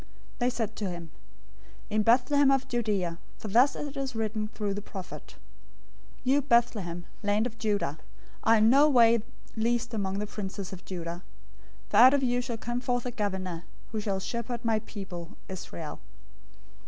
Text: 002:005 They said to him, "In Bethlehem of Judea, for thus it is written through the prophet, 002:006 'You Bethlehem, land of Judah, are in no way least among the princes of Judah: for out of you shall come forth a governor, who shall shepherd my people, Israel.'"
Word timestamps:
002:005 0.01 0.07
They 0.39 0.49
said 0.49 0.75
to 0.77 0.89
him, 0.89 1.11
"In 1.91 2.01
Bethlehem 2.01 2.49
of 2.49 2.67
Judea, 2.67 3.19
for 3.37 3.49
thus 3.49 3.75
it 3.75 3.95
is 3.95 4.15
written 4.15 4.47
through 4.47 4.73
the 4.73 4.81
prophet, 4.81 5.35
002:006 5.35 5.35
'You 6.23 6.41
Bethlehem, 6.41 7.05
land 7.21 7.45
of 7.45 7.59
Judah, 7.59 7.99
are 8.43 8.57
in 8.57 8.71
no 8.71 8.89
way 8.89 9.21
least 9.55 9.93
among 9.93 10.17
the 10.17 10.25
princes 10.25 10.73
of 10.73 10.83
Judah: 10.85 11.21
for 11.89 11.97
out 11.97 12.15
of 12.15 12.23
you 12.23 12.41
shall 12.41 12.57
come 12.57 12.81
forth 12.81 13.05
a 13.05 13.11
governor, 13.11 13.63
who 13.91 13.99
shall 14.01 14.19
shepherd 14.19 14.65
my 14.65 14.79
people, 14.79 15.37
Israel.'" 15.47 15.99